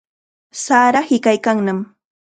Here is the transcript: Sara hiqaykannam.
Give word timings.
Sara 0.61 1.03
hiqaykannam. 1.11 1.79